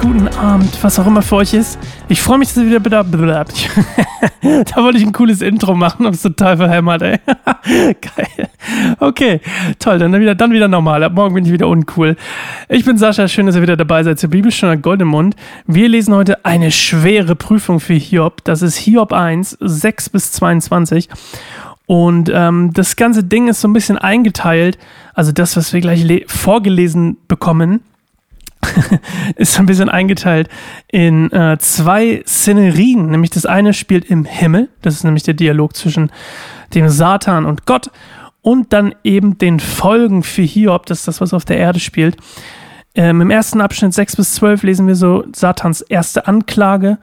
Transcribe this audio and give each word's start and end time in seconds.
guten 0.00 0.28
Abend, 0.28 0.82
was 0.82 0.98
auch 0.98 1.06
immer 1.06 1.20
für 1.20 1.36
euch 1.36 1.52
ist. 1.52 1.78
Ich 2.08 2.22
freue 2.22 2.38
mich, 2.38 2.48
dass 2.48 2.56
ihr 2.56 2.66
wieder 2.66 2.80
da 2.80 3.02
bleibt. 3.02 3.68
da 4.42 4.82
wollte 4.82 4.96
ich 4.96 5.04
ein 5.04 5.12
cooles 5.12 5.42
Intro 5.42 5.74
machen, 5.74 6.06
aber 6.06 6.14
es 6.14 6.22
total 6.22 6.56
verhämmert, 6.56 7.02
ey. 7.02 7.18
Geil. 7.66 8.48
Okay, 8.98 9.40
toll, 9.78 9.98
dann 9.98 10.18
wieder, 10.18 10.34
dann 10.34 10.52
wieder 10.52 10.68
normal. 10.68 11.04
Ab 11.04 11.12
morgen 11.12 11.34
bin 11.34 11.44
ich 11.44 11.52
wieder 11.52 11.68
uncool. 11.68 12.16
Ich 12.70 12.86
bin 12.86 12.96
Sascha, 12.96 13.28
schön, 13.28 13.44
dass 13.44 13.56
ihr 13.56 13.62
wieder 13.62 13.76
dabei 13.76 14.02
seid 14.02 14.18
zur 14.18 14.30
Bibelstunde 14.30 14.78
Gold 14.78 15.02
im 15.02 15.08
Mund. 15.08 15.36
Wir 15.66 15.88
lesen 15.88 16.14
heute 16.14 16.46
eine 16.46 16.70
schwere 16.70 17.36
Prüfung 17.36 17.78
für 17.78 17.94
Hiob. 17.94 18.42
Das 18.44 18.62
ist 18.62 18.76
Hiob 18.76 19.12
1, 19.12 19.58
6 19.60 20.08
bis 20.08 20.32
22. 20.32 21.10
Und 21.84 22.30
ähm, 22.32 22.72
das 22.72 22.96
ganze 22.96 23.22
Ding 23.22 23.48
ist 23.48 23.60
so 23.60 23.68
ein 23.68 23.74
bisschen 23.74 23.98
eingeteilt. 23.98 24.78
Also 25.12 25.32
das, 25.32 25.58
was 25.58 25.74
wir 25.74 25.82
gleich 25.82 26.24
vorgelesen 26.26 27.18
bekommen, 27.28 27.80
ist 29.36 29.54
so 29.54 29.60
ein 29.60 29.66
bisschen 29.66 29.88
eingeteilt 29.88 30.48
in 30.88 31.30
äh, 31.32 31.58
zwei 31.58 32.22
Szenerien. 32.26 33.10
Nämlich 33.10 33.30
das 33.30 33.46
eine 33.46 33.72
spielt 33.72 34.04
im 34.04 34.24
Himmel. 34.24 34.68
Das 34.82 34.94
ist 34.94 35.04
nämlich 35.04 35.22
der 35.22 35.34
Dialog 35.34 35.76
zwischen 35.76 36.10
dem 36.74 36.88
Satan 36.88 37.46
und 37.46 37.66
Gott. 37.66 37.90
Und 38.42 38.72
dann 38.72 38.94
eben 39.04 39.36
den 39.38 39.60
Folgen 39.60 40.22
für 40.22 40.42
Hiob. 40.42 40.86
Das 40.86 41.00
ist 41.00 41.08
das, 41.08 41.20
was 41.20 41.34
auf 41.34 41.44
der 41.44 41.58
Erde 41.58 41.78
spielt. 41.78 42.16
Ähm, 42.94 43.20
Im 43.20 43.30
ersten 43.30 43.60
Abschnitt 43.60 43.94
6 43.94 44.16
bis 44.16 44.34
12 44.34 44.62
lesen 44.62 44.86
wir 44.86 44.96
so 44.96 45.24
Satans 45.34 45.80
erste 45.82 46.26
Anklage. 46.26 46.98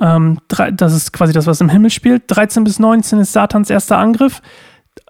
Ähm, 0.00 0.38
das 0.48 0.92
ist 0.92 1.12
quasi 1.12 1.32
das, 1.32 1.46
was 1.46 1.60
im 1.60 1.68
Himmel 1.68 1.90
spielt. 1.90 2.24
13 2.28 2.64
bis 2.64 2.78
19 2.78 3.18
ist 3.18 3.32
Satans 3.32 3.70
erster 3.70 3.98
Angriff. 3.98 4.40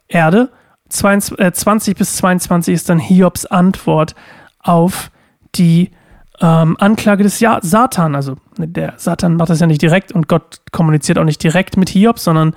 Erde. 0.08 0.50
20, 0.88 1.38
äh, 1.38 1.52
20 1.52 1.96
bis 1.96 2.16
22 2.16 2.74
ist 2.74 2.88
dann 2.88 2.98
Hiobs 2.98 3.46
Antwort 3.46 4.14
auf 4.60 5.10
die 5.58 5.90
ähm, 6.40 6.76
Anklage 6.78 7.22
des 7.22 7.40
ja 7.40 7.58
Satan. 7.62 8.14
Also 8.14 8.36
der 8.58 8.94
Satan 8.96 9.36
macht 9.36 9.50
das 9.50 9.60
ja 9.60 9.66
nicht 9.66 9.82
direkt 9.82 10.12
und 10.12 10.28
Gott 10.28 10.60
kommuniziert 10.72 11.18
auch 11.18 11.24
nicht 11.24 11.42
direkt 11.42 11.76
mit 11.76 11.88
Hiob, 11.88 12.18
sondern 12.18 12.54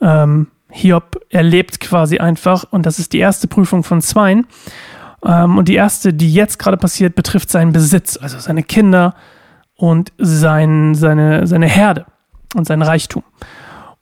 ähm, 0.00 0.48
Hiob 0.70 1.20
erlebt 1.30 1.80
quasi 1.80 2.18
einfach 2.18 2.64
und 2.70 2.86
das 2.86 2.98
ist 2.98 3.12
die 3.12 3.18
erste 3.18 3.48
Prüfung 3.48 3.82
von 3.82 4.00
zweien. 4.02 4.46
Ähm, 5.24 5.58
und 5.58 5.68
die 5.68 5.74
erste, 5.74 6.14
die 6.14 6.32
jetzt 6.32 6.58
gerade 6.58 6.76
passiert, 6.76 7.14
betrifft 7.14 7.50
seinen 7.50 7.72
Besitz, 7.72 8.16
also 8.20 8.38
seine 8.38 8.62
Kinder, 8.62 9.14
und 9.80 10.12
sein, 10.18 10.94
seine, 10.94 11.46
seine 11.46 11.66
Herde 11.66 12.04
und 12.54 12.66
sein 12.66 12.82
Reichtum. 12.82 13.24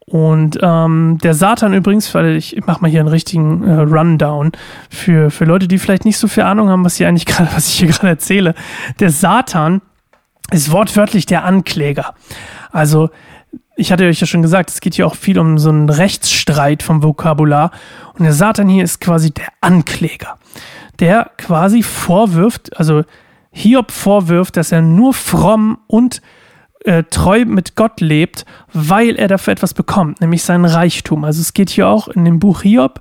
Und 0.09 0.59
ähm, 0.63 1.19
der 1.23 1.35
Satan 1.35 1.75
übrigens, 1.75 2.15
weil 2.15 2.37
ich 2.37 2.65
mache 2.67 2.81
mal 2.81 2.91
hier 2.91 3.01
einen 3.01 3.11
richtigen 3.11 3.63
äh, 3.63 3.81
Rundown 3.81 4.53
für, 4.89 5.31
für 5.31 5.45
Leute, 5.45 5.69
die 5.69 5.79
vielleicht 5.79 6.05
nicht 6.05 6.17
so 6.17 6.29
viel 6.29 6.45
Ahnung 6.45 6.71
haben, 6.71 6.85
was 6.85 6.97
hier 6.97 7.09
eigentlich 7.09 7.27
gerade, 7.27 7.51
was 7.55 7.69
ich 7.69 7.79
hier 7.79 7.89
gerade 7.89 8.09
erzähle. 8.09 8.55
Der 9.01 9.11
Satan 9.11 9.83
ist 10.51 10.73
wortwörtlich 10.73 11.27
der 11.27 11.45
Ankläger. 11.45 12.15
Also 12.71 13.11
ich 13.77 13.93
hatte 13.93 14.07
euch 14.07 14.21
ja 14.21 14.27
schon 14.27 14.43
gesagt, 14.43 14.71
es 14.71 14.81
geht 14.81 14.95
hier 14.95 15.07
auch 15.07 15.15
viel 15.15 15.39
um 15.39 15.59
so 15.59 15.69
einen 15.69 15.91
Rechtsstreit 15.91 16.83
vom 16.83 17.03
Vokabular. 17.03 17.71
Und 18.15 18.25
der 18.25 18.33
Satan 18.33 18.69
hier 18.69 18.85
ist 18.85 19.01
quasi 19.01 19.31
der 19.31 19.49
Ankläger, 19.61 20.39
der 21.01 21.31
quasi 21.37 21.83
vorwirft, 21.83 22.77
also 22.79 23.05
Hiob 23.51 23.91
vorwirft, 23.91 24.57
dass 24.57 24.73
er 24.73 24.83
nur 24.83 25.15
fromm 25.15 25.79
und 25.87 26.23
äh, 26.89 27.05
treu 27.05 27.45
mit 27.45 27.77
Gott 27.77 28.01
lebt, 28.01 28.47
weil 28.73 29.17
er 29.17 29.29
dafür 29.29 29.53
etwas 29.53 29.75
bekommt, 29.75 30.23
nämlich 30.23 30.43
seinen 30.43 30.65
Reichtum. 30.65 31.23
Also 31.23 31.43
es 31.43 31.53
geht 31.53 31.69
hier 31.69 31.87
auch 31.87 32.09
in 32.09 32.25
dem 32.25 32.39
Buch 32.39 32.63
Hiob 32.63 33.01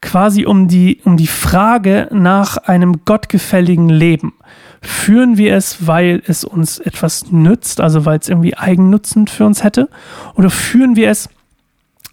quasi 0.00 0.46
um 0.46 0.68
die, 0.68 1.00
um 1.04 1.16
die 1.16 1.26
Frage 1.26 2.08
nach 2.12 2.58
einem 2.58 3.04
gottgefälligen 3.04 3.88
Leben. 3.88 4.34
Führen 4.80 5.36
wir 5.36 5.56
es, 5.56 5.88
weil 5.88 6.22
es 6.28 6.44
uns 6.44 6.78
etwas 6.78 7.32
nützt, 7.32 7.80
also 7.80 8.04
weil 8.04 8.20
es 8.20 8.28
irgendwie 8.28 8.56
eigennutzend 8.56 9.30
für 9.30 9.44
uns 9.44 9.64
hätte? 9.64 9.88
Oder 10.36 10.50
führen 10.50 10.94
wir 10.94 11.10
es 11.10 11.28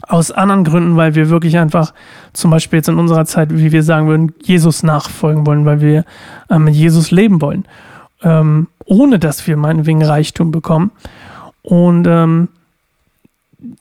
aus 0.02 0.32
anderen 0.32 0.64
Gründen, 0.64 0.98
weil 0.98 1.14
wir 1.14 1.30
wirklich 1.30 1.60
einfach 1.60 1.94
zum 2.34 2.50
Beispiel 2.50 2.78
jetzt 2.78 2.90
in 2.90 2.98
unserer 2.98 3.26
Zeit, 3.26 3.56
wie 3.56 3.72
wir 3.72 3.84
sagen 3.84 4.08
würden, 4.08 4.34
Jesus 4.42 4.82
nachfolgen 4.82 5.46
wollen, 5.46 5.66
weil 5.66 5.82
wir 5.82 6.04
äh, 6.50 6.58
mit 6.58 6.74
Jesus 6.74 7.12
leben 7.12 7.42
wollen, 7.42 7.68
ähm, 8.26 8.68
ohne 8.84 9.20
dass 9.20 9.48
wir 9.48 9.56
meinetwegen 9.56 10.04
Reichtum 10.04 10.52
bekommen. 10.52 10.92
Und 11.62 12.06
ähm, 12.08 12.50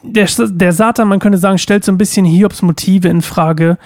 der, 0.03 0.29
der 0.39 0.73
Satan, 0.73 1.09
man 1.09 1.19
könnte 1.19 1.39
sagen, 1.39 1.59
stellt 1.59 1.85
so 1.85 1.91
ein 1.91 1.99
bisschen 1.99 2.25
Hiobs 2.25 2.63
Motive 2.63 3.09
in 3.09 3.23
Frage 3.23 3.79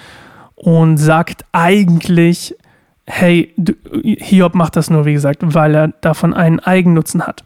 und 0.55 0.97
sagt 0.97 1.45
eigentlich, 1.51 2.55
hey, 3.05 3.53
Hiob 4.03 4.53
macht 4.53 4.75
das 4.75 4.89
nur, 4.89 5.05
wie 5.05 5.13
gesagt, 5.13 5.39
weil 5.41 5.73
er 5.73 5.87
davon 6.01 6.33
einen 6.33 6.59
Eigennutzen 6.59 7.25
hat. 7.25 7.43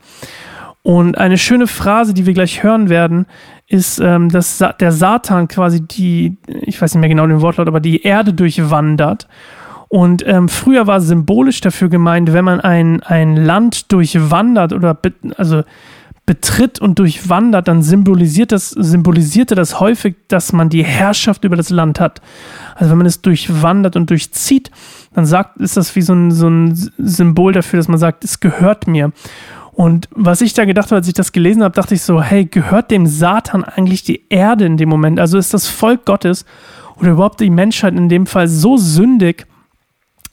Und 0.81 1.17
eine 1.17 1.37
schöne 1.37 1.67
Phrase, 1.67 2.13
die 2.13 2.25
wir 2.25 2.33
gleich 2.33 2.61
hören 2.61 2.89
werden, 2.89 3.25
ist, 3.67 3.99
ähm, 3.99 4.27
dass 4.29 4.61
der 4.79 4.91
Satan 4.91 5.47
quasi 5.47 5.81
die, 5.81 6.37
ich 6.47 6.81
weiß 6.81 6.93
nicht 6.93 6.99
mehr 6.99 7.09
genau 7.09 7.25
den 7.25 7.41
Wortlaut, 7.41 7.67
aber 7.67 7.79
die 7.79 8.03
Erde 8.03 8.33
durchwandert. 8.33 9.27
Und 9.93 10.25
ähm, 10.25 10.49
früher 10.49 10.87
war 10.87 11.01
symbolisch 11.01 11.61
dafür 11.61 11.87
gemeint, 11.87 12.33
wenn 12.33 12.43
man 12.43 12.59
ein, 12.59 13.03
ein 13.03 13.35
Land 13.35 13.91
durchwandert 13.91 14.73
oder 14.73 14.95
be 14.95 15.13
also 15.37 15.61
betritt 16.25 16.81
und 16.81 16.97
durchwandert, 16.97 17.67
dann 17.67 17.83
symbolisiert 17.83 18.51
das, 18.51 18.71
symbolisierte 18.71 19.53
das 19.53 19.79
häufig, 19.79 20.15
dass 20.29 20.51
man 20.51 20.69
die 20.69 20.83
Herrschaft 20.83 21.43
über 21.43 21.55
das 21.55 21.69
Land 21.69 21.99
hat. 21.99 22.21
Also 22.73 22.89
wenn 22.89 22.97
man 22.97 23.05
es 23.05 23.21
durchwandert 23.21 23.95
und 23.95 24.09
durchzieht, 24.09 24.71
dann 25.13 25.27
sagt, 25.27 25.57
ist 25.57 25.77
das 25.77 25.95
wie 25.95 26.01
so 26.01 26.13
ein, 26.13 26.31
so 26.31 26.47
ein 26.47 26.73
Symbol 26.97 27.53
dafür, 27.53 27.77
dass 27.77 27.87
man 27.87 27.99
sagt, 27.99 28.23
es 28.23 28.39
gehört 28.39 28.87
mir. 28.87 29.11
Und 29.73 30.09
was 30.09 30.41
ich 30.41 30.55
da 30.55 30.65
gedacht 30.65 30.87
habe, 30.87 30.95
als 30.95 31.07
ich 31.07 31.13
das 31.13 31.33
gelesen 31.33 31.61
habe, 31.61 31.75
dachte 31.75 31.93
ich 31.93 32.01
so, 32.01 32.19
hey, 32.19 32.45
gehört 32.45 32.89
dem 32.89 33.05
Satan 33.05 33.63
eigentlich 33.63 34.01
die 34.01 34.23
Erde 34.29 34.65
in 34.65 34.77
dem 34.77 34.89
Moment? 34.89 35.19
Also 35.19 35.37
ist 35.37 35.53
das 35.53 35.67
Volk 35.67 36.05
Gottes 36.05 36.45
oder 36.95 37.11
überhaupt 37.11 37.41
die 37.41 37.51
Menschheit 37.51 37.93
in 37.93 38.09
dem 38.09 38.25
Fall 38.25 38.47
so 38.47 38.77
sündig, 38.77 39.45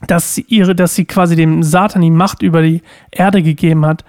dass 0.07 0.35
sie 0.35 0.45
ihre, 0.47 0.75
dass 0.75 0.95
sie 0.95 1.05
quasi 1.05 1.35
dem 1.35 1.63
Satan 1.63 2.01
die 2.01 2.11
Macht 2.11 2.41
über 2.41 2.61
die 2.61 2.81
Erde 3.11 3.43
gegeben 3.43 3.85
hat, 3.85 4.03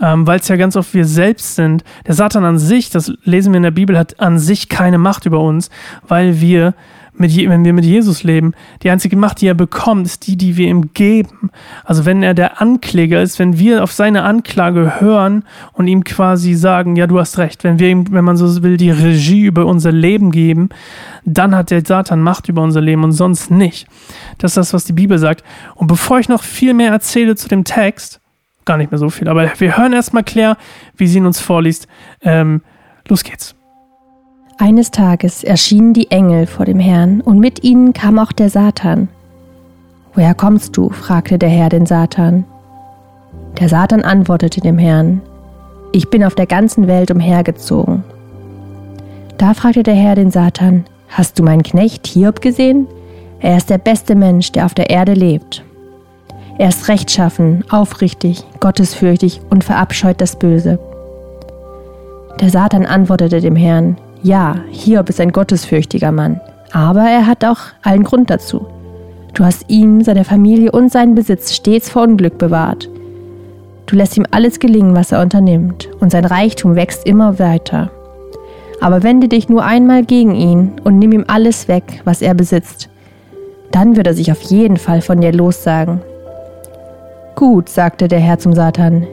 ähm, 0.00 0.26
weil 0.26 0.40
es 0.40 0.48
ja 0.48 0.56
ganz 0.56 0.76
oft 0.76 0.92
wir 0.94 1.04
selbst 1.04 1.54
sind. 1.54 1.84
Der 2.06 2.14
Satan 2.14 2.44
an 2.44 2.58
sich, 2.58 2.90
das 2.90 3.12
lesen 3.22 3.52
wir 3.52 3.58
in 3.58 3.62
der 3.62 3.70
Bibel, 3.70 3.98
hat 3.98 4.20
an 4.20 4.38
sich 4.38 4.68
keine 4.68 4.98
Macht 4.98 5.26
über 5.26 5.40
uns, 5.40 5.70
weil 6.06 6.40
wir 6.40 6.74
mit, 7.18 7.36
wenn 7.36 7.64
wir 7.64 7.72
mit 7.72 7.84
Jesus 7.84 8.22
leben, 8.22 8.52
die 8.82 8.90
einzige 8.90 9.16
Macht, 9.16 9.40
die 9.40 9.46
er 9.46 9.54
bekommt, 9.54 10.06
ist 10.06 10.26
die, 10.26 10.36
die 10.36 10.56
wir 10.56 10.68
ihm 10.68 10.92
geben. 10.92 11.50
Also 11.84 12.04
wenn 12.04 12.22
er 12.22 12.34
der 12.34 12.60
Ankläger 12.60 13.22
ist, 13.22 13.38
wenn 13.38 13.58
wir 13.58 13.82
auf 13.82 13.92
seine 13.92 14.22
Anklage 14.22 15.00
hören 15.00 15.44
und 15.72 15.88
ihm 15.88 16.04
quasi 16.04 16.54
sagen, 16.54 16.96
ja, 16.96 17.06
du 17.06 17.18
hast 17.18 17.38
recht, 17.38 17.64
wenn 17.64 17.78
wir 17.78 17.88
ihm, 17.88 18.12
wenn 18.12 18.24
man 18.24 18.36
so 18.36 18.62
will, 18.62 18.76
die 18.76 18.90
Regie 18.90 19.44
über 19.44 19.66
unser 19.66 19.92
Leben 19.92 20.30
geben, 20.30 20.68
dann 21.24 21.54
hat 21.54 21.70
der 21.70 21.84
Satan 21.84 22.20
Macht 22.20 22.48
über 22.48 22.62
unser 22.62 22.80
Leben 22.80 23.04
und 23.04 23.12
sonst 23.12 23.50
nicht. 23.50 23.86
Das 24.38 24.52
ist 24.52 24.56
das, 24.56 24.74
was 24.74 24.84
die 24.84 24.92
Bibel 24.92 25.18
sagt. 25.18 25.44
Und 25.74 25.86
bevor 25.86 26.18
ich 26.18 26.28
noch 26.28 26.42
viel 26.42 26.74
mehr 26.74 26.92
erzähle 26.92 27.36
zu 27.36 27.48
dem 27.48 27.64
Text, 27.64 28.20
gar 28.64 28.76
nicht 28.76 28.90
mehr 28.90 28.98
so 28.98 29.10
viel, 29.10 29.28
aber 29.28 29.50
wir 29.58 29.76
hören 29.76 29.92
erstmal 29.92 30.24
Claire, 30.24 30.56
wie 30.96 31.06
sie 31.06 31.18
ihn 31.18 31.26
uns 31.26 31.40
vorliest. 31.40 31.86
Ähm, 32.22 32.62
los 33.08 33.22
geht's. 33.22 33.54
Eines 34.58 34.90
Tages 34.90 35.44
erschienen 35.44 35.92
die 35.92 36.10
Engel 36.10 36.46
vor 36.46 36.64
dem 36.64 36.78
Herrn, 36.78 37.20
und 37.20 37.38
mit 37.38 37.62
ihnen 37.62 37.92
kam 37.92 38.18
auch 38.18 38.32
der 38.32 38.48
Satan. 38.48 39.08
Woher 40.14 40.34
kommst 40.34 40.78
du? 40.78 40.88
fragte 40.88 41.38
der 41.38 41.50
Herr 41.50 41.68
den 41.68 41.84
Satan. 41.84 42.46
Der 43.60 43.68
Satan 43.68 44.02
antwortete 44.02 44.62
dem 44.62 44.78
Herrn, 44.78 45.20
Ich 45.92 46.08
bin 46.08 46.24
auf 46.24 46.34
der 46.34 46.46
ganzen 46.46 46.86
Welt 46.86 47.10
umhergezogen. 47.10 48.02
Da 49.36 49.52
fragte 49.52 49.82
der 49.82 49.94
Herr 49.94 50.14
den 50.14 50.30
Satan, 50.30 50.86
Hast 51.10 51.38
du 51.38 51.42
meinen 51.42 51.62
Knecht 51.62 52.06
Hiob 52.06 52.40
gesehen? 52.40 52.86
Er 53.40 53.58
ist 53.58 53.68
der 53.68 53.78
beste 53.78 54.14
Mensch, 54.14 54.52
der 54.52 54.64
auf 54.64 54.72
der 54.72 54.88
Erde 54.88 55.12
lebt. 55.12 55.62
Er 56.56 56.70
ist 56.70 56.88
rechtschaffen, 56.88 57.62
aufrichtig, 57.68 58.42
gottesfürchtig 58.60 59.42
und 59.50 59.64
verabscheut 59.64 60.18
das 60.18 60.38
Böse. 60.38 60.78
Der 62.40 62.48
Satan 62.48 62.86
antwortete 62.86 63.42
dem 63.42 63.56
Herrn, 63.56 63.98
ja, 64.22 64.56
Hiob 64.70 65.08
ist 65.08 65.20
ein 65.20 65.32
gottesfürchtiger 65.32 66.12
Mann, 66.12 66.40
aber 66.72 67.02
er 67.02 67.26
hat 67.26 67.44
auch 67.44 67.58
allen 67.82 68.04
Grund 68.04 68.30
dazu. 68.30 68.66
Du 69.34 69.44
hast 69.44 69.68
ihn, 69.68 70.02
seine 70.02 70.24
Familie 70.24 70.72
und 70.72 70.90
seinen 70.90 71.14
Besitz 71.14 71.54
stets 71.54 71.90
vor 71.90 72.02
Unglück 72.02 72.38
bewahrt. 72.38 72.88
Du 73.84 73.94
lässt 73.94 74.16
ihm 74.16 74.26
alles 74.30 74.58
gelingen, 74.58 74.96
was 74.96 75.12
er 75.12 75.22
unternimmt, 75.22 75.88
und 76.00 76.10
sein 76.10 76.24
Reichtum 76.24 76.74
wächst 76.74 77.06
immer 77.06 77.38
weiter. 77.38 77.90
Aber 78.80 79.02
wende 79.02 79.28
dich 79.28 79.48
nur 79.48 79.64
einmal 79.64 80.04
gegen 80.04 80.34
ihn 80.34 80.72
und 80.82 80.98
nimm 80.98 81.12
ihm 81.12 81.24
alles 81.28 81.68
weg, 81.68 82.00
was 82.04 82.22
er 82.22 82.34
besitzt. 82.34 82.88
Dann 83.70 83.96
wird 83.96 84.06
er 84.06 84.14
sich 84.14 84.32
auf 84.32 84.40
jeden 84.42 84.76
Fall 84.76 85.02
von 85.02 85.20
dir 85.20 85.32
lossagen. 85.32 86.00
Gut, 87.36 87.68
sagte 87.68 88.08
der 88.08 88.20
Herr 88.20 88.38
zum 88.38 88.54
Satan. 88.54 89.06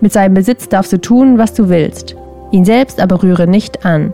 Mit 0.00 0.12
seinem 0.12 0.34
Besitz 0.34 0.68
darfst 0.68 0.92
du 0.92 1.00
tun, 1.00 1.36
was 1.36 1.52
du 1.52 1.68
willst 1.68 2.16
ihn 2.50 2.64
selbst 2.64 3.00
aber 3.00 3.22
rühre 3.22 3.46
nicht 3.46 3.84
an. 3.84 4.12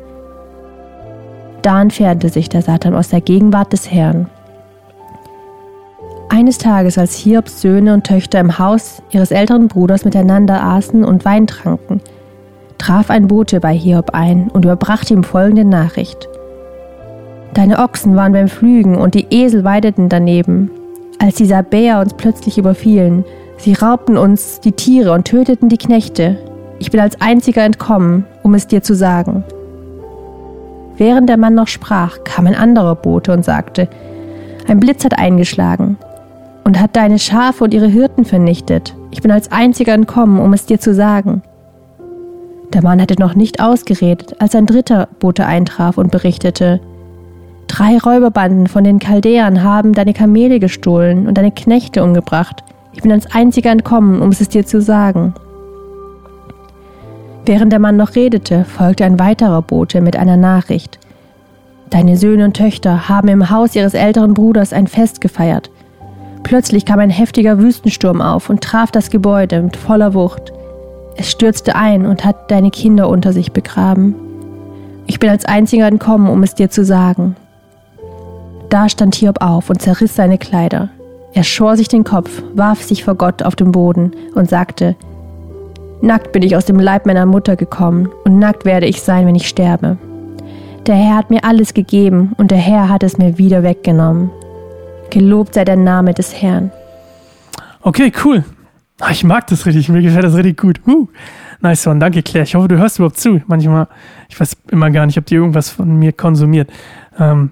Da 1.62 1.82
entfernte 1.82 2.28
sich 2.28 2.48
der 2.48 2.62
Satan 2.62 2.94
aus 2.94 3.08
der 3.08 3.20
Gegenwart 3.20 3.72
des 3.72 3.90
Herrn. 3.90 4.28
Eines 6.28 6.58
Tages, 6.58 6.98
als 6.98 7.16
Hiobs 7.16 7.60
Söhne 7.60 7.94
und 7.94 8.04
Töchter 8.04 8.40
im 8.40 8.58
Haus 8.58 9.02
ihres 9.10 9.30
älteren 9.30 9.68
Bruders 9.68 10.04
miteinander 10.04 10.62
aßen 10.62 11.04
und 11.04 11.24
Wein 11.24 11.46
tranken, 11.46 12.00
traf 12.78 13.10
ein 13.10 13.28
Bote 13.28 13.60
bei 13.60 13.72
Hiob 13.72 14.10
ein 14.12 14.48
und 14.52 14.64
überbrachte 14.64 15.14
ihm 15.14 15.24
folgende 15.24 15.64
Nachricht. 15.64 16.28
Deine 17.54 17.78
Ochsen 17.78 18.16
waren 18.16 18.32
beim 18.32 18.48
Pflügen 18.48 18.96
und 18.96 19.14
die 19.14 19.26
Esel 19.30 19.64
weideten 19.64 20.08
daneben, 20.08 20.70
als 21.18 21.36
die 21.36 21.46
Sabäer 21.46 22.00
uns 22.00 22.14
plötzlich 22.14 22.58
überfielen. 22.58 23.24
Sie 23.56 23.72
raubten 23.72 24.18
uns 24.18 24.60
die 24.60 24.72
Tiere 24.72 25.12
und 25.12 25.24
töteten 25.24 25.68
die 25.68 25.78
Knechte. 25.78 26.38
Ich 26.78 26.90
bin 26.90 27.00
als 27.00 27.20
einziger 27.20 27.64
entkommen, 27.64 28.24
um 28.42 28.54
es 28.54 28.66
dir 28.66 28.82
zu 28.82 28.94
sagen. 28.94 29.44
Während 30.96 31.28
der 31.28 31.36
Mann 31.36 31.54
noch 31.54 31.68
sprach, 31.68 32.24
kam 32.24 32.46
ein 32.46 32.54
anderer 32.54 32.94
Bote 32.94 33.32
und 33.32 33.44
sagte, 33.44 33.88
ein 34.66 34.80
Blitz 34.80 35.04
hat 35.04 35.18
eingeschlagen 35.18 35.96
und 36.64 36.80
hat 36.80 36.96
deine 36.96 37.18
Schafe 37.18 37.64
und 37.64 37.74
ihre 37.74 37.86
Hirten 37.86 38.24
vernichtet. 38.24 38.94
Ich 39.10 39.22
bin 39.22 39.30
als 39.30 39.52
einziger 39.52 39.92
entkommen, 39.92 40.40
um 40.40 40.52
es 40.52 40.66
dir 40.66 40.80
zu 40.80 40.94
sagen. 40.94 41.42
Der 42.72 42.82
Mann 42.82 43.00
hatte 43.00 43.14
noch 43.18 43.34
nicht 43.34 43.60
ausgeredet, 43.60 44.36
als 44.40 44.54
ein 44.54 44.66
dritter 44.66 45.08
Bote 45.20 45.46
eintraf 45.46 45.98
und 45.98 46.10
berichtete, 46.10 46.80
Drei 47.68 47.98
Räuberbanden 47.98 48.68
von 48.68 48.84
den 48.84 49.00
Chaldäern 49.00 49.62
haben 49.62 49.92
deine 49.92 50.14
Kamele 50.14 50.60
gestohlen 50.60 51.26
und 51.26 51.36
deine 51.36 51.50
Knechte 51.50 52.02
umgebracht. 52.02 52.62
Ich 52.92 53.02
bin 53.02 53.12
als 53.12 53.32
einziger 53.34 53.70
entkommen, 53.70 54.22
um 54.22 54.30
es 54.30 54.48
dir 54.48 54.64
zu 54.64 54.80
sagen. 54.80 55.34
Während 57.46 57.70
der 57.72 57.78
Mann 57.78 57.96
noch 57.96 58.16
redete, 58.16 58.64
folgte 58.64 59.04
ein 59.04 59.20
weiterer 59.20 59.62
Bote 59.62 60.00
mit 60.00 60.16
einer 60.16 60.36
Nachricht. 60.36 60.98
Deine 61.90 62.16
Söhne 62.16 62.44
und 62.44 62.56
Töchter 62.56 63.08
haben 63.08 63.28
im 63.28 63.50
Haus 63.50 63.76
ihres 63.76 63.94
älteren 63.94 64.34
Bruders 64.34 64.72
ein 64.72 64.88
Fest 64.88 65.20
gefeiert. 65.20 65.70
Plötzlich 66.42 66.84
kam 66.84 66.98
ein 66.98 67.10
heftiger 67.10 67.58
Wüstensturm 67.58 68.20
auf 68.20 68.50
und 68.50 68.62
traf 68.62 68.90
das 68.90 69.10
Gebäude 69.10 69.62
mit 69.62 69.76
voller 69.76 70.12
Wucht. 70.12 70.52
Es 71.16 71.30
stürzte 71.30 71.76
ein 71.76 72.04
und 72.04 72.24
hat 72.24 72.50
deine 72.50 72.72
Kinder 72.72 73.08
unter 73.08 73.32
sich 73.32 73.52
begraben. 73.52 74.16
Ich 75.06 75.20
bin 75.20 75.30
als 75.30 75.44
einziger 75.44 75.86
entkommen, 75.86 76.28
um 76.28 76.42
es 76.42 76.56
dir 76.56 76.68
zu 76.68 76.84
sagen. 76.84 77.36
Da 78.68 78.88
stand 78.88 79.14
Hiob 79.14 79.40
auf 79.40 79.70
und 79.70 79.80
zerriss 79.80 80.16
seine 80.16 80.38
Kleider. 80.38 80.88
Er 81.32 81.44
schor 81.44 81.76
sich 81.76 81.86
den 81.86 82.02
Kopf, 82.02 82.42
warf 82.54 82.82
sich 82.82 83.04
vor 83.04 83.14
Gott 83.14 83.44
auf 83.44 83.54
den 83.54 83.70
Boden 83.70 84.12
und 84.34 84.50
sagte, 84.50 84.96
Nackt 86.02 86.32
bin 86.32 86.42
ich 86.42 86.54
aus 86.56 86.66
dem 86.66 86.78
Leib 86.78 87.06
meiner 87.06 87.26
Mutter 87.26 87.56
gekommen 87.56 88.08
und 88.24 88.38
nackt 88.38 88.64
werde 88.64 88.86
ich 88.86 89.00
sein, 89.02 89.26
wenn 89.26 89.34
ich 89.34 89.48
sterbe. 89.48 89.96
Der 90.86 90.94
Herr 90.94 91.16
hat 91.16 91.30
mir 91.30 91.42
alles 91.42 91.74
gegeben 91.74 92.32
und 92.36 92.50
der 92.50 92.58
Herr 92.58 92.88
hat 92.88 93.02
es 93.02 93.18
mir 93.18 93.38
wieder 93.38 93.62
weggenommen. 93.62 94.30
Gelobt 95.10 95.54
sei 95.54 95.64
der 95.64 95.76
Name 95.76 96.14
des 96.14 96.40
Herrn. 96.40 96.70
Okay, 97.80 98.12
cool. 98.24 98.44
Ah, 99.00 99.10
ich 99.10 99.24
mag 99.24 99.46
das 99.48 99.66
richtig, 99.66 99.88
mir 99.88 100.02
gefällt 100.02 100.24
das 100.24 100.34
richtig 100.34 100.58
gut. 100.58 100.80
Uh, 100.86 101.08
nice 101.60 101.86
one, 101.86 101.98
danke 101.98 102.22
Claire. 102.22 102.44
Ich 102.44 102.54
hoffe, 102.54 102.68
du 102.68 102.78
hörst 102.78 102.98
überhaupt 102.98 103.18
zu. 103.18 103.42
Manchmal, 103.46 103.88
ich 104.28 104.38
weiß 104.38 104.56
immer 104.70 104.90
gar 104.90 105.06
nicht, 105.06 105.18
ob 105.18 105.26
die 105.26 105.34
irgendwas 105.34 105.70
von 105.70 105.98
mir 105.98 106.12
konsumiert. 106.12 106.70
Ähm, 107.18 107.50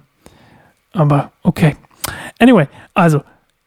aber 0.92 1.32
okay. 1.42 1.76
Anyway, 2.38 2.68
also, 2.94 3.22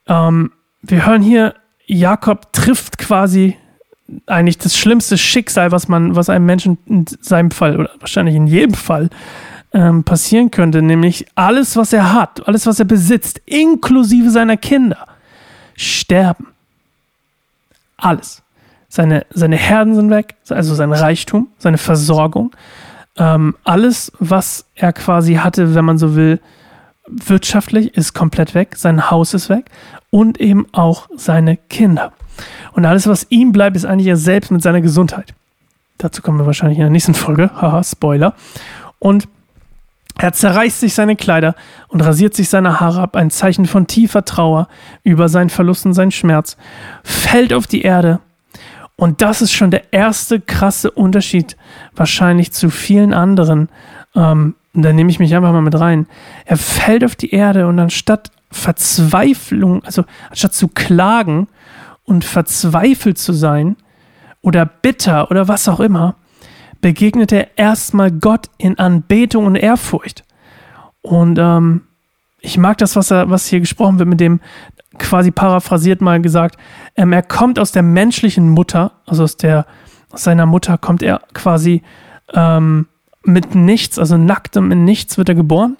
ähm, 0.07 0.51
wir 0.81 1.05
hören 1.05 1.21
hier, 1.21 1.55
Jakob 1.85 2.53
trifft 2.53 2.97
quasi 2.97 3.57
eigentlich 4.25 4.57
das 4.57 4.77
schlimmste 4.77 5.17
Schicksal, 5.17 5.71
was 5.71 5.87
man, 5.87 6.15
was 6.15 6.29
einem 6.29 6.45
Menschen 6.45 6.77
in 6.85 7.05
seinem 7.21 7.51
Fall 7.51 7.77
oder 7.77 7.89
wahrscheinlich 7.99 8.35
in 8.35 8.47
jedem 8.47 8.73
Fall 8.73 9.09
ähm, 9.73 10.03
passieren 10.03 10.51
könnte, 10.51 10.81
nämlich 10.81 11.25
alles, 11.35 11.75
was 11.75 11.93
er 11.93 12.13
hat, 12.13 12.47
alles, 12.47 12.65
was 12.65 12.79
er 12.79 12.85
besitzt, 12.85 13.41
inklusive 13.45 14.29
seiner 14.29 14.57
Kinder, 14.57 15.07
sterben. 15.75 16.47
Alles. 17.97 18.41
Seine, 18.89 19.25
seine 19.31 19.57
Herden 19.57 19.95
sind 19.95 20.09
weg, 20.09 20.35
also 20.49 20.73
sein 20.73 20.93
Reichtum, 20.93 21.49
seine 21.57 21.77
Versorgung, 21.77 22.55
ähm, 23.17 23.55
alles, 23.63 24.11
was 24.19 24.65
er 24.75 24.93
quasi 24.93 25.35
hatte, 25.35 25.75
wenn 25.75 25.85
man 25.85 25.97
so 25.97 26.15
will, 26.15 26.39
wirtschaftlich, 27.07 27.95
ist 27.95 28.13
komplett 28.13 28.53
weg, 28.53 28.75
sein 28.77 29.09
Haus 29.11 29.33
ist 29.33 29.49
weg 29.49 29.65
und 30.09 30.39
eben 30.39 30.65
auch 30.71 31.09
seine 31.15 31.57
Kinder. 31.57 32.13
Und 32.73 32.85
alles, 32.85 33.07
was 33.07 33.27
ihm 33.29 33.51
bleibt, 33.51 33.75
ist 33.75 33.85
eigentlich 33.85 34.07
er 34.07 34.17
selbst 34.17 34.51
mit 34.51 34.61
seiner 34.61 34.81
Gesundheit. 34.81 35.33
Dazu 35.97 36.21
kommen 36.21 36.39
wir 36.39 36.45
wahrscheinlich 36.45 36.77
in 36.77 36.83
der 36.83 36.91
nächsten 36.91 37.13
Folge. 37.13 37.49
Haha, 37.61 37.83
Spoiler. 37.83 38.33
Und 38.99 39.27
er 40.19 40.33
zerreißt 40.33 40.79
sich 40.79 40.93
seine 40.93 41.15
Kleider 41.15 41.55
und 41.89 42.01
rasiert 42.01 42.33
sich 42.33 42.49
seine 42.49 42.79
Haare 42.79 43.01
ab, 43.01 43.15
ein 43.15 43.29
Zeichen 43.29 43.67
von 43.67 43.85
tiefer 43.85 44.25
Trauer 44.25 44.67
über 45.03 45.29
seinen 45.29 45.49
Verlust 45.49 45.85
und 45.85 45.93
seinen 45.93 46.11
Schmerz, 46.11 46.57
fällt 47.03 47.53
auf 47.53 47.67
die 47.67 47.83
Erde. 47.83 48.19
Und 48.95 49.21
das 49.21 49.43
ist 49.43 49.53
schon 49.53 49.69
der 49.69 49.93
erste 49.93 50.39
krasse 50.39 50.89
Unterschied 50.89 51.55
wahrscheinlich 51.95 52.51
zu 52.51 52.71
vielen 52.71 53.13
anderen. 53.13 53.69
Ähm, 54.15 54.55
da 54.73 54.91
nehme 54.91 55.11
ich 55.11 55.19
mich 55.19 55.35
einfach 55.35 55.51
mal 55.51 55.61
mit 55.61 55.79
rein. 55.79 56.07
Er 56.45 56.57
fällt 56.57 57.03
auf 57.03 57.15
die 57.15 57.31
Erde 57.31 57.67
und 57.67 57.77
anstatt 57.79 58.31
Verzweiflung, 58.51 59.83
also 59.83 60.03
anstatt 60.29 60.53
zu 60.53 60.67
klagen 60.67 61.47
und 62.07 62.25
verzweifelt 62.25 63.19
zu 63.19 63.33
sein 63.33 63.75
oder 64.41 64.65
bitter 64.65 65.29
oder 65.29 65.47
was 65.47 65.67
auch 65.67 65.79
immer, 65.79 66.15
begegnet 66.81 67.31
er 67.31 67.57
erstmal 67.57 68.11
Gott 68.11 68.49
in 68.57 68.79
Anbetung 68.79 69.45
und 69.45 69.55
Ehrfurcht. 69.55 70.23
Und 71.01 71.37
ähm, 71.37 71.81
ich 72.39 72.57
mag 72.57 72.77
das, 72.77 72.95
was, 72.95 73.11
er, 73.11 73.29
was 73.29 73.47
hier 73.47 73.59
gesprochen 73.59 73.99
wird, 73.99 74.09
mit 74.09 74.19
dem 74.19 74.39
quasi 74.97 75.31
paraphrasiert 75.31 76.01
mal 76.01 76.21
gesagt, 76.21 76.57
ähm, 76.95 77.13
er 77.13 77.23
kommt 77.23 77.59
aus 77.59 77.71
der 77.71 77.83
menschlichen 77.83 78.49
Mutter, 78.49 78.93
also 79.05 79.23
aus, 79.23 79.37
der, 79.37 79.65
aus 80.11 80.23
seiner 80.23 80.45
Mutter 80.45 80.77
kommt 80.77 81.03
er 81.03 81.21
quasi 81.33 81.83
ähm, 82.33 82.87
mit 83.23 83.53
nichts, 83.53 83.99
also 83.99 84.17
nacktem 84.17 84.71
in 84.71 84.85
nichts 84.85 85.17
wird 85.17 85.29
er 85.29 85.35
geboren. 85.35 85.77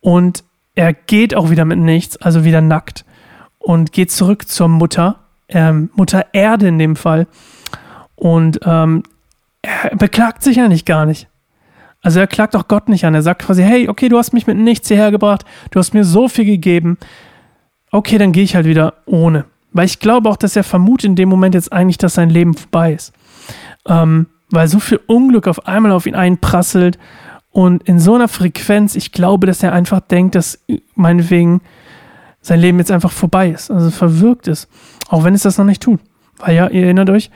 Und 0.00 0.44
er 0.76 0.92
geht 0.92 1.34
auch 1.34 1.50
wieder 1.50 1.64
mit 1.64 1.80
nichts, 1.80 2.16
also 2.16 2.44
wieder 2.44 2.60
nackt. 2.60 3.04
Und 3.58 3.92
geht 3.92 4.12
zurück 4.12 4.46
zur 4.46 4.68
Mutter, 4.68 5.16
ähm, 5.48 5.90
Mutter 5.94 6.26
Erde 6.32 6.68
in 6.68 6.78
dem 6.78 6.96
Fall. 6.96 7.26
Und 8.14 8.60
ähm, 8.64 9.02
er 9.62 9.96
beklagt 9.96 10.42
sich 10.42 10.60
eigentlich 10.60 10.84
gar 10.84 11.06
nicht. 11.06 11.28
Also 12.02 12.20
er 12.20 12.26
klagt 12.26 12.54
auch 12.54 12.68
Gott 12.68 12.88
nicht 12.88 13.04
an. 13.04 13.14
Er 13.14 13.22
sagt 13.22 13.42
quasi, 13.42 13.62
hey, 13.62 13.88
okay, 13.88 14.08
du 14.08 14.18
hast 14.18 14.32
mich 14.32 14.46
mit 14.46 14.56
nichts 14.56 14.88
hierher 14.88 15.10
gebracht, 15.10 15.44
du 15.70 15.78
hast 15.78 15.94
mir 15.94 16.04
so 16.04 16.28
viel 16.28 16.44
gegeben. 16.44 16.96
Okay, 17.90 18.18
dann 18.18 18.32
gehe 18.32 18.44
ich 18.44 18.54
halt 18.54 18.66
wieder 18.66 18.94
ohne. 19.06 19.44
Weil 19.72 19.86
ich 19.86 19.98
glaube 19.98 20.28
auch, 20.28 20.36
dass 20.36 20.56
er 20.56 20.64
vermutet 20.64 21.06
in 21.06 21.16
dem 21.16 21.28
Moment 21.28 21.54
jetzt 21.54 21.72
eigentlich, 21.72 21.98
dass 21.98 22.14
sein 22.14 22.30
Leben 22.30 22.54
vorbei 22.54 22.92
ist. 22.92 23.12
Ähm, 23.86 24.26
weil 24.50 24.68
so 24.68 24.80
viel 24.80 25.00
Unglück 25.06 25.46
auf 25.46 25.66
einmal 25.66 25.92
auf 25.92 26.06
ihn 26.06 26.14
einprasselt 26.14 26.98
und 27.50 27.82
in 27.82 27.98
so 27.98 28.14
einer 28.14 28.28
Frequenz, 28.28 28.94
ich 28.94 29.12
glaube, 29.12 29.46
dass 29.46 29.62
er 29.62 29.72
einfach 29.72 30.00
denkt, 30.00 30.34
dass 30.34 30.64
meinetwegen 30.94 31.60
sein 32.40 32.60
Leben 32.60 32.78
jetzt 32.78 32.90
einfach 32.90 33.10
vorbei 33.10 33.50
ist, 33.50 33.70
also 33.70 33.90
verwirkt 33.90 34.48
ist. 34.48 34.68
Auch 35.08 35.24
wenn 35.24 35.34
es 35.34 35.42
das 35.42 35.58
noch 35.58 35.64
nicht 35.64 35.82
tut. 35.82 36.00
Weil 36.38 36.54
ja, 36.54 36.68
ihr 36.68 36.84
erinnert 36.84 37.10
euch, 37.10 37.30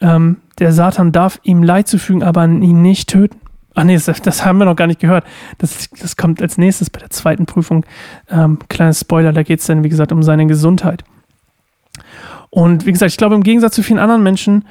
ähm, 0.00 0.38
der 0.58 0.72
Satan 0.72 1.12
darf 1.12 1.40
ihm 1.42 1.62
Leid 1.62 1.88
zufügen, 1.88 2.22
aber 2.22 2.44
ihn 2.44 2.82
nicht 2.82 3.08
töten. 3.08 3.38
Ach 3.74 3.84
nee, 3.84 3.98
das, 3.98 4.20
das, 4.20 4.44
haben 4.44 4.58
wir 4.58 4.66
noch 4.66 4.76
gar 4.76 4.86
nicht 4.86 5.00
gehört. 5.00 5.24
Das, 5.58 5.88
das 5.98 6.16
kommt 6.16 6.42
als 6.42 6.58
nächstes 6.58 6.90
bei 6.90 7.00
der 7.00 7.10
zweiten 7.10 7.46
Prüfung. 7.46 7.86
Ähm, 8.28 8.58
kleines 8.68 9.00
Spoiler, 9.00 9.32
da 9.32 9.42
geht 9.42 9.60
es 9.60 9.66
dann, 9.66 9.82
wie 9.82 9.88
gesagt, 9.88 10.12
um 10.12 10.22
seine 10.22 10.46
Gesundheit. 10.46 11.04
Und 12.50 12.84
wie 12.84 12.92
gesagt, 12.92 13.12
ich 13.12 13.16
glaube, 13.16 13.34
im 13.34 13.42
Gegensatz 13.42 13.74
zu 13.74 13.82
vielen 13.82 13.98
anderen 13.98 14.22
Menschen 14.22 14.66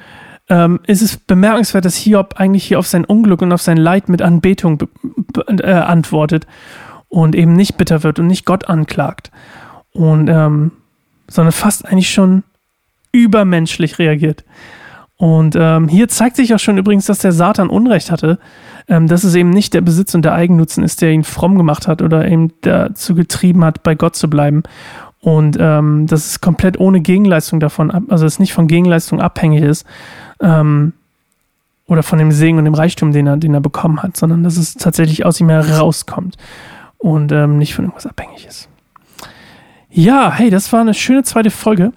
ähm, 0.48 0.78
ist 0.86 1.02
es 1.02 1.16
bemerkenswert, 1.16 1.84
dass 1.84 1.96
Hiob 1.96 2.34
eigentlich 2.36 2.64
hier 2.64 2.78
auf 2.78 2.86
sein 2.86 3.04
Unglück 3.04 3.42
und 3.42 3.52
auf 3.52 3.62
sein 3.62 3.76
Leid 3.76 4.08
mit 4.08 4.22
Anbetung 4.22 4.78
äh, 5.48 5.72
antwortet 5.72 6.46
und 7.08 7.34
eben 7.34 7.54
nicht 7.54 7.76
bitter 7.76 8.04
wird 8.04 8.20
und 8.20 8.28
nicht 8.28 8.44
Gott 8.44 8.68
anklagt. 8.68 9.32
Und, 9.92 10.28
ähm, 10.28 10.72
sondern 11.32 11.52
fast 11.52 11.86
eigentlich 11.86 12.10
schon 12.10 12.42
übermenschlich 13.12 13.98
reagiert. 13.98 14.44
Und 15.16 15.54
ähm, 15.56 15.86
hier 15.86 16.08
zeigt 16.08 16.36
sich 16.36 16.52
auch 16.52 16.58
schon 16.58 16.78
übrigens, 16.78 17.06
dass 17.06 17.18
der 17.18 17.30
Satan 17.30 17.68
Unrecht 17.68 18.10
hatte, 18.10 18.38
ähm, 18.88 19.06
dass 19.06 19.22
es 19.22 19.34
eben 19.36 19.50
nicht 19.50 19.72
der 19.72 19.80
Besitz 19.80 20.14
und 20.14 20.24
der 20.24 20.34
Eigennutzen 20.34 20.82
ist, 20.82 21.00
der 21.00 21.12
ihn 21.12 21.22
fromm 21.22 21.56
gemacht 21.56 21.86
hat 21.86 22.02
oder 22.02 22.26
eben 22.26 22.52
dazu 22.62 23.14
getrieben 23.14 23.64
hat, 23.64 23.84
bei 23.84 23.94
Gott 23.94 24.16
zu 24.16 24.28
bleiben. 24.28 24.64
Und 25.20 25.56
ähm, 25.60 26.08
dass 26.08 26.26
es 26.26 26.40
komplett 26.40 26.80
ohne 26.80 27.00
Gegenleistung 27.00 27.60
davon, 27.60 27.92
ab, 27.92 28.02
also 28.08 28.26
es 28.26 28.40
nicht 28.40 28.52
von 28.52 28.66
Gegenleistung 28.66 29.20
abhängig 29.20 29.62
ist 29.62 29.86
ähm, 30.40 30.94
oder 31.86 32.02
von 32.02 32.18
dem 32.18 32.32
Segen 32.32 32.58
und 32.58 32.64
dem 32.64 32.74
Reichtum, 32.74 33.12
den 33.12 33.28
er, 33.28 33.36
den 33.36 33.54
er 33.54 33.60
bekommen 33.60 34.02
hat, 34.02 34.16
sondern 34.16 34.42
dass 34.42 34.56
es 34.56 34.74
tatsächlich 34.74 35.24
aus 35.24 35.40
ihm 35.40 35.48
herauskommt 35.48 36.36
und 36.98 37.30
ähm, 37.30 37.58
nicht 37.58 37.76
von 37.76 37.84
irgendwas 37.84 38.08
abhängig 38.08 38.46
ist. 38.46 38.68
Ja, 39.94 40.32
hey, 40.32 40.50
das 40.50 40.72
war 40.72 40.80
eine 40.80 40.94
schöne 40.94 41.22
zweite 41.22 41.50
Folge. 41.50 41.92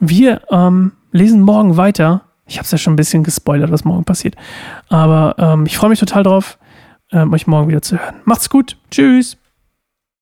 Wir 0.00 0.42
ähm, 0.50 0.92
lesen 1.10 1.42
morgen 1.42 1.76
weiter 1.76 2.22
ich 2.52 2.58
habe 2.58 2.64
es 2.64 2.70
ja 2.70 2.78
schon 2.78 2.92
ein 2.92 2.96
bisschen 2.96 3.22
gespoilert, 3.22 3.70
was 3.70 3.84
morgen 3.84 4.04
passiert. 4.04 4.36
Aber 4.88 5.34
ähm, 5.38 5.66
ich 5.66 5.76
freue 5.76 5.90
mich 5.90 6.00
total 6.00 6.22
drauf, 6.22 6.58
ähm, 7.10 7.32
euch 7.32 7.46
morgen 7.46 7.68
wieder 7.68 7.82
zu 7.82 7.98
hören. 7.98 8.16
Macht's 8.24 8.50
gut. 8.50 8.76
Tschüss. 8.90 9.38